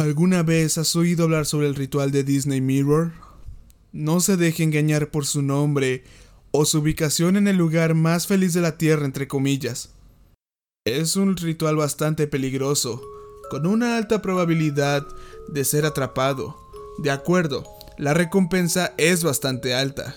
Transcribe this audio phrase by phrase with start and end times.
[0.00, 3.12] ¿Alguna vez has oído hablar sobre el ritual de Disney Mirror?
[3.92, 6.04] No se deje engañar por su nombre
[6.52, 9.90] o su ubicación en el lugar más feliz de la Tierra, entre comillas.
[10.86, 13.02] Es un ritual bastante peligroso,
[13.50, 15.06] con una alta probabilidad
[15.48, 16.56] de ser atrapado.
[16.96, 17.64] De acuerdo,
[17.98, 20.16] la recompensa es bastante alta.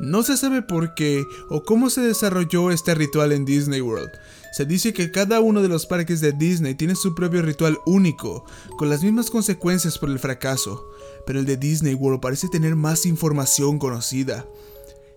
[0.00, 4.10] No se sabe por qué o cómo se desarrolló este ritual en Disney World.
[4.52, 8.44] Se dice que cada uno de los parques de Disney tiene su propio ritual único,
[8.76, 10.90] con las mismas consecuencias por el fracaso,
[11.26, 14.46] pero el de Disney World parece tener más información conocida.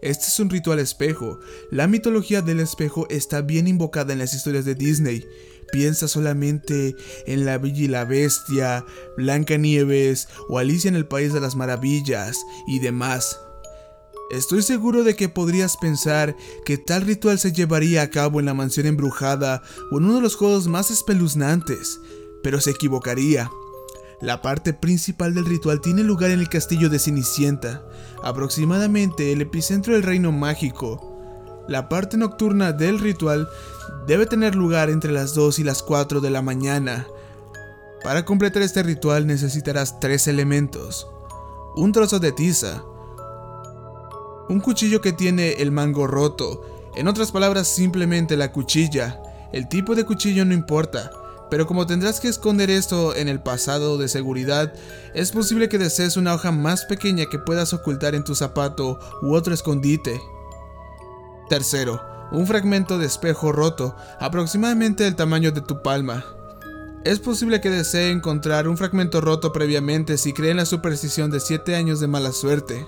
[0.02, 1.40] Este es un ritual espejo.
[1.70, 5.26] La mitología del espejo está bien invocada en las historias de Disney.
[5.72, 6.96] Piensa solamente
[7.26, 8.86] en La Bella y la Bestia,
[9.18, 13.45] Blanca Nieves o Alicia en el País de las Maravillas y demás.
[14.32, 18.56] Estoy seguro de que podrías pensar que tal ritual se llevaría a cabo en la
[18.56, 19.62] mansión embrujada
[19.92, 22.00] o en uno de los juegos más espeluznantes,
[22.42, 23.52] pero se equivocaría.
[24.22, 27.86] La parte principal del ritual tiene lugar en el castillo de Cenicienta,
[28.24, 31.12] aproximadamente el epicentro del reino mágico.
[31.68, 33.48] La parte nocturna del ritual
[34.08, 37.06] debe tener lugar entre las 2 y las 4 de la mañana.
[38.04, 41.08] Para completar este ritual necesitarás tres elementos.
[41.76, 42.84] Un trozo de tiza,
[44.50, 46.62] un cuchillo que tiene el mango roto,
[46.96, 49.22] en otras palabras simplemente la cuchilla.
[49.52, 51.12] El tipo de cuchillo no importa,
[51.50, 54.74] pero como tendrás que esconder esto en el pasado de seguridad,
[55.14, 59.34] es posible que desees una hoja más pequeña que puedas ocultar en tu zapato u
[59.36, 60.20] otro escondite.
[61.50, 62.02] Tercero,
[62.32, 66.26] un fragmento de espejo roto, aproximadamente del tamaño de tu palma.
[67.04, 71.40] Es posible que desee encontrar un fragmento roto previamente si cree en la superstición de
[71.40, 72.88] 7 años de mala suerte.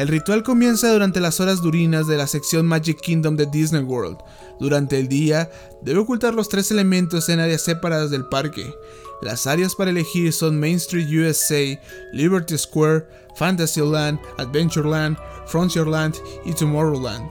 [0.00, 4.16] El ritual comienza durante las horas durinas de la sección Magic Kingdom de Disney World.
[4.58, 5.50] Durante el día,
[5.82, 8.74] debe ocultar los tres elementos en áreas separadas del parque.
[9.20, 11.78] Las áreas para elegir son Main Street USA,
[12.14, 16.14] Liberty Square, Fantasyland, Adventureland, Frontierland
[16.46, 17.30] y Tomorrowland.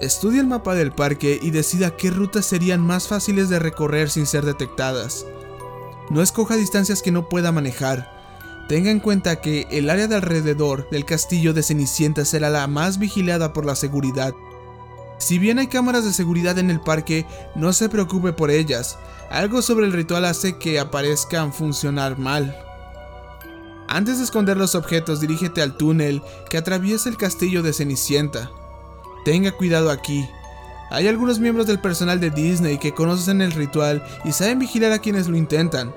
[0.00, 4.24] Estudia el mapa del parque y decida qué rutas serían más fáciles de recorrer sin
[4.24, 5.26] ser detectadas.
[6.08, 8.11] No escoja distancias que no pueda manejar.
[8.72, 12.98] Tenga en cuenta que el área de alrededor del castillo de Cenicienta será la más
[12.98, 14.32] vigilada por la seguridad.
[15.18, 18.96] Si bien hay cámaras de seguridad en el parque, no se preocupe por ellas.
[19.30, 22.56] Algo sobre el ritual hace que aparezcan funcionar mal.
[23.88, 28.50] Antes de esconder los objetos, dirígete al túnel que atraviesa el castillo de Cenicienta.
[29.26, 30.26] Tenga cuidado aquí.
[30.90, 34.98] Hay algunos miembros del personal de Disney que conocen el ritual y saben vigilar a
[34.98, 35.92] quienes lo intentan.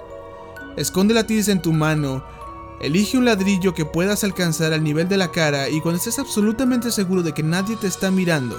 [0.75, 2.34] Esconde la tiza en tu mano
[2.79, 6.91] Elige un ladrillo que puedas alcanzar al nivel de la cara y cuando estés absolutamente
[6.91, 8.57] seguro de que nadie te está mirando.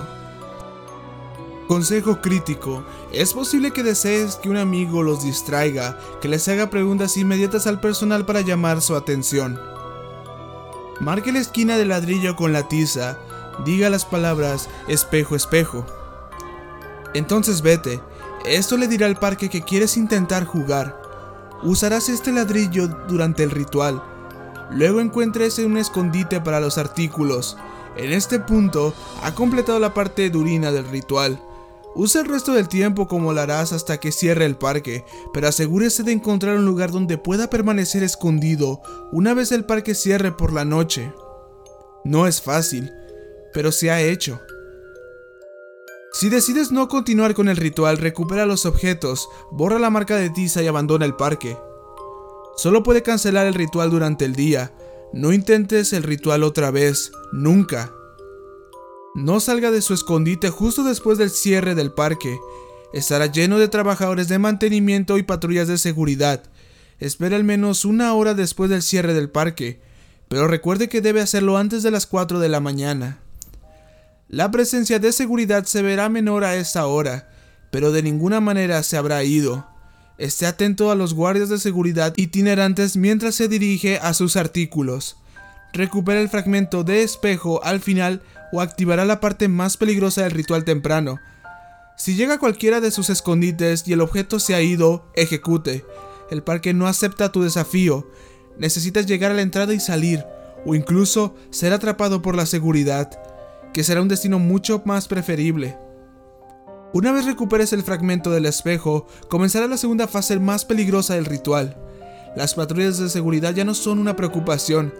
[1.69, 2.85] Consejo crítico.
[3.13, 7.81] Es posible que desees que un amigo los distraiga, que les haga preguntas inmediatas al
[7.81, 9.61] personal para llamar su atención.
[11.01, 13.19] Marque la esquina del ladrillo con la tiza,
[13.65, 15.85] diga las palabras espejo, espejo.
[17.15, 18.01] Entonces vete,
[18.45, 21.06] esto le dirá al parque que quieres intentar jugar.
[21.63, 24.03] Usarás este ladrillo durante el ritual.
[24.71, 27.57] Luego encuentres un escondite para los artículos.
[27.97, 31.41] En este punto, ha completado la parte durina del ritual.
[31.95, 36.03] Usa el resto del tiempo como lo harás hasta que cierre el parque, pero asegúrese
[36.03, 40.67] de encontrar un lugar donde pueda permanecer escondido una vez el parque cierre por la
[40.67, 41.11] noche.
[42.05, 42.93] No es fácil,
[43.55, 44.41] pero se ha hecho.
[46.19, 50.63] Si decides no continuar con el ritual, recupera los objetos, borra la marca de tiza
[50.63, 51.59] y abandona el parque.
[52.57, 54.73] Solo puede cancelar el ritual durante el día.
[55.13, 57.93] No intentes el ritual otra vez, nunca.
[59.15, 62.39] No salga de su escondite justo después del cierre del parque.
[62.95, 66.45] Estará lleno de trabajadores de mantenimiento y patrullas de seguridad.
[66.99, 69.83] Espera al menos una hora después del cierre del parque,
[70.29, 73.21] pero recuerde que debe hacerlo antes de las 4 de la mañana.
[74.29, 77.29] La presencia de seguridad se verá menor a esa hora,
[77.71, 79.69] pero de ninguna manera se habrá ido.
[80.19, 85.17] Esté atento a los guardias de seguridad itinerantes mientras se dirige a sus artículos.
[85.73, 88.21] Recupera el fragmento de espejo al final
[88.53, 91.21] o activará la parte más peligrosa del ritual temprano.
[91.97, 95.85] Si llega a cualquiera de sus escondites y el objeto se ha ido, ejecute.
[96.33, 98.11] El parque no acepta tu desafío.
[98.59, 100.25] Necesitas llegar a la entrada y salir,
[100.65, 103.09] o incluso ser atrapado por la seguridad
[103.77, 105.77] que será un destino mucho más preferible.
[106.95, 111.77] Una vez recuperes el fragmento del espejo, comenzará la segunda fase más peligrosa del ritual.
[112.35, 114.95] Las patrullas de seguridad ya no son una preocupación,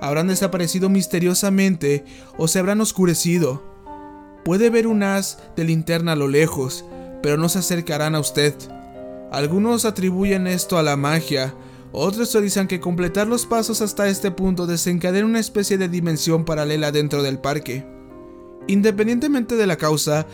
[0.00, 2.06] habrán desaparecido misteriosamente
[2.38, 3.62] o se habrán oscurecido.
[4.42, 6.86] Puede ver un haz de linterna a lo lejos,
[7.22, 8.54] pero no se acercarán a usted.
[9.32, 11.54] Algunos atribuyen esto a la magia,
[11.92, 16.90] otros teorizan que completar los pasos hasta este punto desencadena una especie de dimensión paralela
[16.90, 17.92] dentro del parque.
[18.66, 20.26] Independientemente de la causa,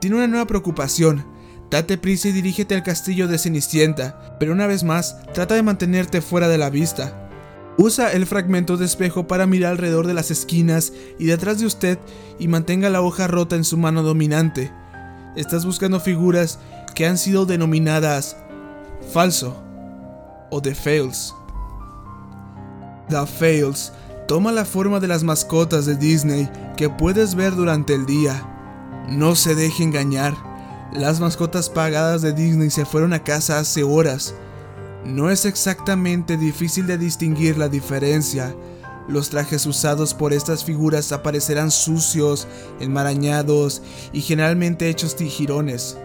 [0.00, 1.24] tiene una nueva preocupación.
[1.70, 6.22] Date prisa y dirígete al castillo de Cenicienta, pero una vez más, trata de mantenerte
[6.22, 7.28] fuera de la vista.
[7.76, 11.98] Usa el fragmento de espejo para mirar alrededor de las esquinas y detrás de usted
[12.38, 14.72] y mantenga la hoja rota en su mano dominante.
[15.36, 16.58] Estás buscando figuras
[16.94, 18.36] que han sido denominadas
[19.12, 19.62] falso
[20.50, 21.34] o The Fails.
[23.10, 23.92] The Fails
[24.28, 29.04] toma la forma de las mascotas de Disney que puedes ver durante el día.
[29.10, 30.36] No se deje engañar.
[30.92, 34.34] Las mascotas pagadas de Disney se fueron a casa hace horas
[35.04, 38.54] no es exactamente difícil de distinguir la diferencia.
[39.08, 42.46] Los trajes usados por estas figuras aparecerán sucios,
[42.78, 43.80] enmarañados
[44.12, 45.96] y generalmente hechos tijirones.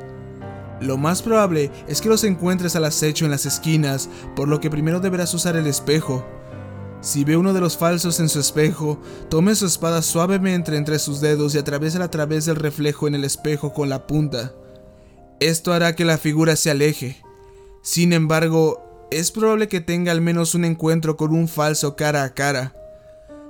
[0.79, 4.69] Lo más probable es que los encuentres al acecho en las esquinas, por lo que
[4.69, 6.25] primero deberás usar el espejo.
[7.03, 8.97] Si ve uno de los falsos en su espejo,
[9.29, 13.25] tome su espada suavemente entre sus dedos y atraviesa a través del reflejo en el
[13.25, 14.53] espejo con la punta.
[15.41, 17.21] Esto hará que la figura se aleje.
[17.81, 22.33] Sin embargo, es probable que tenga al menos un encuentro con un falso cara a
[22.33, 22.73] cara.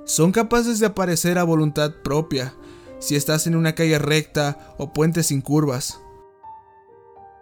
[0.04, 2.54] Son capaces de aparecer a voluntad propia,
[2.98, 6.00] si estás en una calle recta o puente sin curvas.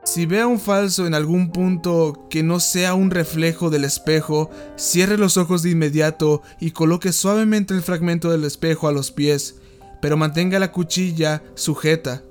[0.05, 4.51] Si ve a un falso en algún punto que no sea un reflejo del espejo,
[4.77, 9.57] cierre los ojos de inmediato y coloque suavemente el fragmento del espejo a los pies,
[10.01, 12.25] pero mantenga la cuchilla sujeta.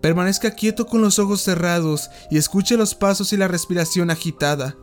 [0.00, 4.76] Permanezca quieto con los ojos cerrados y escuche los pasos y la respiración agitada.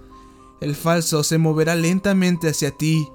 [0.61, 3.07] El falso se moverá lentamente hacia ti,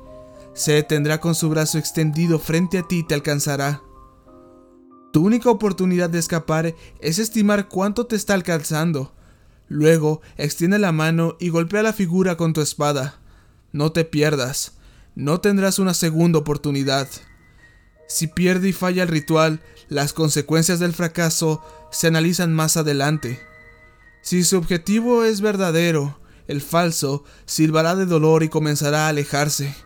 [0.54, 3.80] se detendrá con su brazo extendido frente a ti y te alcanzará.
[5.14, 9.14] Tu única oportunidad de escapar es estimar cuánto te está alcanzando.
[9.68, 13.20] Luego, extiende la mano y golpea la figura con tu espada.
[13.70, 14.72] No te pierdas,
[15.14, 17.06] no tendrás una segunda oportunidad.
[18.08, 21.62] Si pierde y falla el ritual, las consecuencias del fracaso
[21.92, 23.38] se analizan más adelante.
[24.20, 26.18] Si su objetivo es verdadero,
[26.48, 29.76] el falso silbará de dolor y comenzará a alejarse.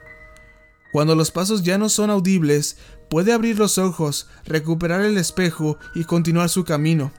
[0.92, 2.76] Cuando los pasos ya no son audibles,
[3.10, 7.12] puede abrir los ojos, recuperar el espejo y continuar su camino.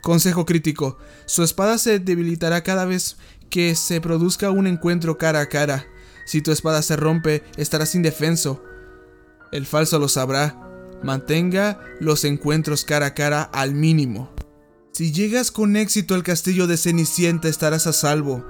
[0.00, 3.16] Consejo crítico, su espada se debilitará cada vez
[3.50, 5.86] que se produzca un encuentro cara a cara.
[6.24, 8.62] Si tu espada se rompe, estarás indefenso.
[9.52, 10.56] El falso lo sabrá.
[11.02, 14.32] Mantenga los encuentros cara a cara al mínimo.
[14.92, 18.44] Si llegas con éxito al castillo de Cenicienta estarás a salvo.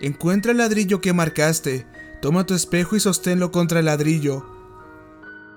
[0.00, 1.86] Encuentra el ladrillo que marcaste,
[2.22, 4.46] toma tu espejo y sosténlo contra el ladrillo.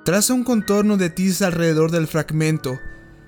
[0.04, 2.80] Traza un contorno de tiza alrededor del fragmento.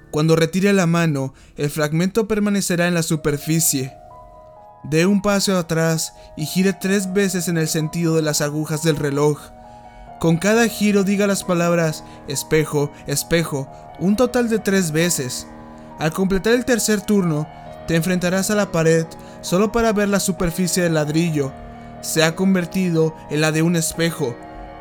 [0.10, 3.94] Cuando retire la mano, el fragmento permanecerá en la superficie.
[4.84, 8.96] Dé un paso atrás y gire tres veces en el sentido de las agujas del
[8.96, 9.40] reloj.
[10.20, 15.46] Con cada giro diga las palabras espejo, espejo, un total de tres veces.
[16.00, 17.48] Al completar el tercer turno,
[17.88, 19.06] te enfrentarás a la pared
[19.42, 21.54] solo para ver la superficie del ladrillo.
[22.02, 24.36] Se ha convertido en la de un espejo.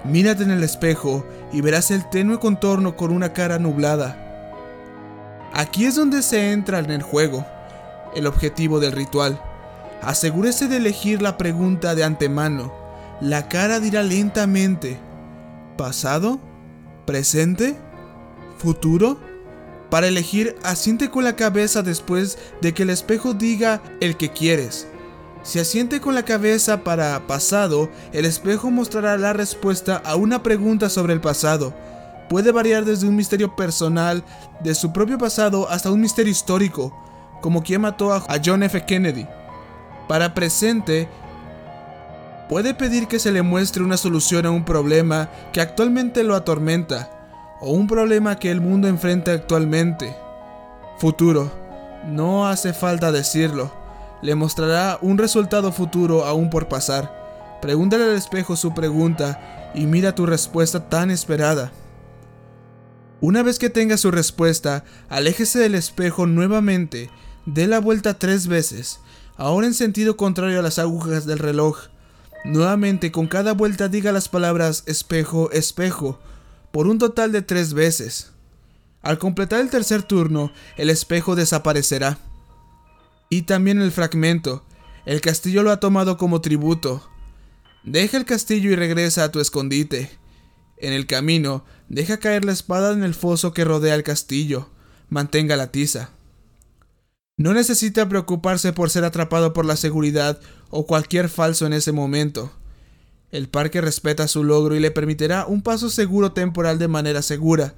[0.04, 4.22] Mírate en el espejo y verás el tenue contorno con una cara nublada.
[5.52, 7.46] Aquí es donde se entra en el juego,
[8.14, 9.40] el objetivo del ritual.
[10.02, 12.72] Asegúrese de elegir la pregunta de antemano.
[13.20, 14.98] La cara dirá lentamente,
[15.76, 16.38] ¿pasado?
[17.06, 17.76] ¿Presente?
[18.58, 19.18] ¿Futuro?
[19.90, 24.86] Para elegir, asiente con la cabeza después de que el espejo diga el que quieres.
[25.46, 30.90] Si asiente con la cabeza para pasado, el espejo mostrará la respuesta a una pregunta
[30.90, 31.72] sobre el pasado.
[32.28, 34.24] Puede variar desde un misterio personal
[34.58, 36.92] de su propio pasado hasta un misterio histórico,
[37.42, 38.84] como quien mató a John F.
[38.86, 39.24] Kennedy.
[40.08, 41.08] Para presente,
[42.48, 47.08] puede pedir que se le muestre una solución a un problema que actualmente lo atormenta
[47.60, 50.12] o un problema que el mundo enfrenta actualmente.
[50.98, 51.52] Futuro.
[52.04, 53.85] No hace falta decirlo.
[54.22, 57.58] Le mostrará un resultado futuro aún por pasar.
[57.60, 61.72] Pregúntale al espejo su pregunta y mira tu respuesta tan esperada.
[63.20, 67.10] Una vez que tenga su respuesta, aléjese del espejo nuevamente,
[67.46, 69.00] dé la vuelta tres veces,
[69.36, 71.88] ahora en sentido contrario a las agujas del reloj.
[72.44, 76.20] Nuevamente con cada vuelta diga las palabras espejo, espejo,
[76.72, 78.32] por un total de tres veces.
[79.02, 82.18] Al completar el tercer turno, el espejo desaparecerá.
[83.28, 84.64] Y también el fragmento.
[85.04, 87.08] El castillo lo ha tomado como tributo.
[87.84, 90.10] Deja el castillo y regresa a tu escondite.
[90.78, 94.68] En el camino, deja caer la espada en el foso que rodea el castillo.
[95.08, 96.10] Mantenga la tiza.
[97.38, 100.40] No necesita preocuparse por ser atrapado por la seguridad
[100.70, 102.52] o cualquier falso en ese momento.
[103.30, 107.74] El parque respeta su logro y le permitirá un paso seguro temporal de manera segura.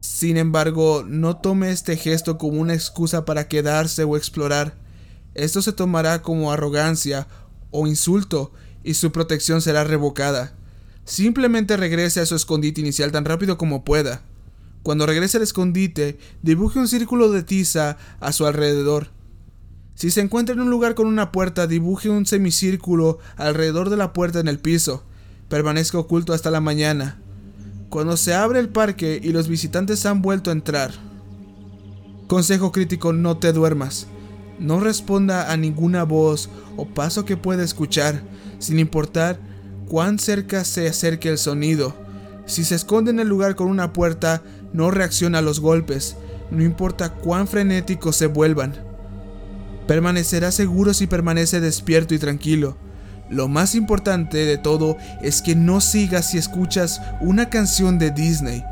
[0.00, 4.74] Sin embargo, no tome este gesto como una excusa para quedarse o explorar.
[5.34, 7.26] Esto se tomará como arrogancia
[7.70, 8.52] o insulto
[8.84, 10.54] y su protección será revocada.
[11.04, 14.22] Simplemente regrese a su escondite inicial tan rápido como pueda.
[14.82, 19.08] Cuando regrese al escondite, dibuje un círculo de tiza a su alrededor.
[19.94, 24.12] Si se encuentra en un lugar con una puerta, dibuje un semicírculo alrededor de la
[24.12, 25.04] puerta en el piso.
[25.48, 27.20] Permanezca oculto hasta la mañana.
[27.88, 30.92] Cuando se abre el parque y los visitantes han vuelto a entrar.
[32.26, 34.06] Consejo crítico, no te duermas.
[34.58, 38.22] No responda a ninguna voz o paso que pueda escuchar,
[38.58, 39.38] sin importar
[39.88, 41.94] cuán cerca se acerque el sonido.
[42.46, 44.42] Si se esconde en el lugar con una puerta,
[44.72, 46.16] no reacciona a los golpes,
[46.50, 48.74] no importa cuán frenéticos se vuelvan.
[49.86, 52.76] Permanecerá seguro si permanece despierto y tranquilo.
[53.30, 58.62] Lo más importante de todo es que no sigas si escuchas una canción de Disney.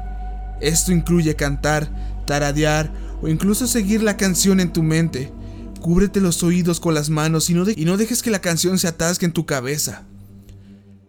[0.61, 1.89] Esto incluye cantar,
[2.27, 5.33] taradear o incluso seguir la canción en tu mente.
[5.81, 9.33] Cúbrete los oídos con las manos y no, dejes que la canción se atasque en
[9.33, 10.05] tu cabeza.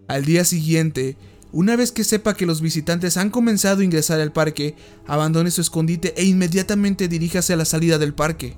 [0.07, 1.17] Al día siguiente,
[1.51, 4.75] una vez que sepa que los visitantes han comenzado a ingresar al parque,
[5.05, 8.57] abandone su escondite e inmediatamente diríjase a la salida del parque.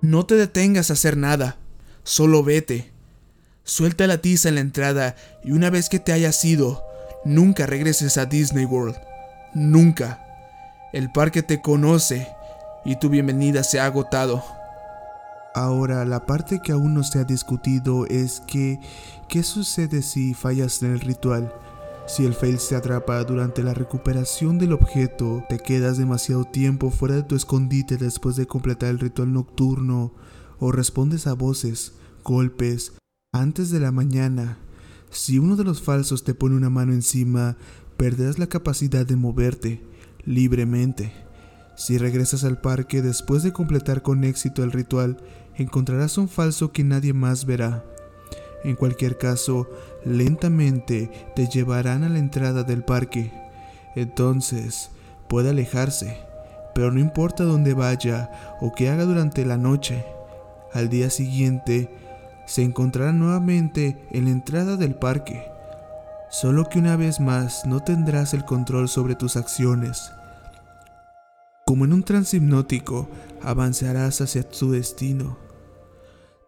[0.00, 1.58] No te detengas a hacer nada,
[2.02, 2.92] solo vete.
[3.62, 6.82] Suelta la tiza en la entrada y una vez que te hayas ido,
[7.24, 8.96] nunca regreses a Disney World.
[9.54, 10.24] Nunca.
[10.92, 12.28] El parque te conoce
[12.84, 14.55] y tu bienvenida se ha agotado.
[15.56, 18.78] Ahora, la parte que aún no se ha discutido es que,
[19.26, 21.50] ¿qué sucede si fallas en el ritual?
[22.06, 27.14] Si el fail se atrapa durante la recuperación del objeto, te quedas demasiado tiempo fuera
[27.14, 30.12] de tu escondite después de completar el ritual nocturno,
[30.58, 32.92] o respondes a voces, golpes,
[33.32, 34.58] antes de la mañana.
[35.08, 37.56] Si uno de los falsos te pone una mano encima,
[37.96, 39.82] perderás la capacidad de moverte
[40.22, 41.14] libremente.
[41.76, 45.18] Si regresas al parque después de completar con éxito el ritual,
[45.56, 47.84] encontrarás un falso que nadie más verá.
[48.64, 49.68] En cualquier caso,
[50.04, 53.32] lentamente te llevarán a la entrada del parque.
[53.94, 54.90] Entonces,
[55.28, 56.18] puede alejarse,
[56.74, 60.04] pero no importa dónde vaya o qué haga durante la noche.
[60.72, 61.90] Al día siguiente,
[62.46, 65.42] se encontrará nuevamente en la entrada del parque.
[66.30, 70.10] Solo que una vez más no tendrás el control sobre tus acciones.
[71.64, 73.08] Como en un trance hipnótico,
[73.42, 75.45] avanzarás hacia tu destino.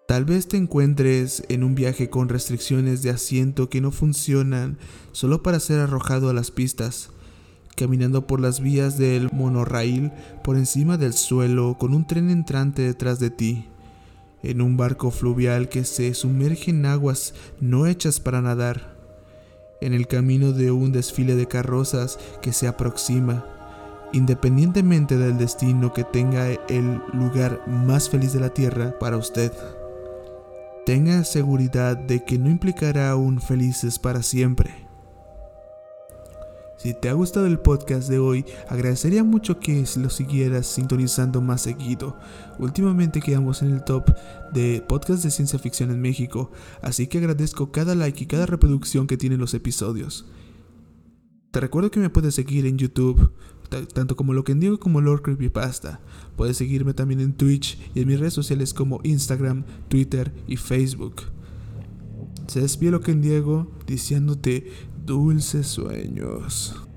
[0.09, 4.79] Tal vez te encuentres en un viaje con restricciones de asiento que no funcionan
[5.13, 7.11] solo para ser arrojado a las pistas,
[7.77, 10.11] caminando por las vías del monorraíl
[10.43, 13.67] por encima del suelo con un tren entrante detrás de ti,
[14.43, 18.97] en un barco fluvial que se sumerge en aguas no hechas para nadar,
[19.83, 23.45] en el camino de un desfile de carrozas que se aproxima,
[24.15, 29.53] independientemente del destino que tenga el lugar más feliz de la tierra para usted.
[30.89, 34.89] Tenga seguridad de que no implicará un felices para siempre.
[36.79, 41.61] Si te ha gustado el podcast de hoy, agradecería mucho que lo siguieras sintonizando más
[41.61, 42.17] seguido.
[42.59, 44.15] Últimamente quedamos en el top
[44.55, 49.07] de podcast de ciencia ficción en México, así que agradezco cada like y cada reproducción
[49.07, 50.25] que tienen los episodios.
[51.51, 53.35] Te recuerdo que me puedes seguir en YouTube,
[53.69, 56.01] tanto como lo que digo como Lord Creepypasta.
[56.37, 61.23] Puedes seguirme también en Twitch y en mis redes sociales como Instagram, Twitter y Facebook.
[62.47, 64.73] Se despide lo que Diego diciéndote
[65.05, 66.88] dulces sueños.